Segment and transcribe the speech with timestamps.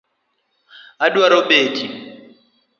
[1.05, 1.85] Adwaro beti